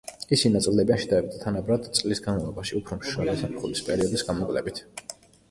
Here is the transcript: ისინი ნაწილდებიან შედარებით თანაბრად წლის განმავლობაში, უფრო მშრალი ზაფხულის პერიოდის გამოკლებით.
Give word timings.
ისინი 0.35 0.51
ნაწილდებიან 0.53 1.01
შედარებით 1.03 1.35
თანაბრად 1.43 1.85
წლის 1.99 2.23
განმავლობაში, 2.29 2.75
უფრო 2.81 2.99
მშრალი 3.03 3.37
ზაფხულის 3.45 3.85
პერიოდის 3.91 4.27
გამოკლებით. 4.33 4.85